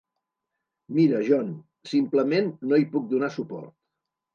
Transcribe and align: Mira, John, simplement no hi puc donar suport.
Mira, 1.01 1.21
John, 1.29 1.53
simplement 1.95 2.53
no 2.69 2.83
hi 2.85 2.93
puc 2.97 3.11
donar 3.17 3.35
suport. 3.41 3.77